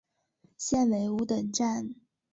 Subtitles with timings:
[0.57, 1.93] 现为五等站。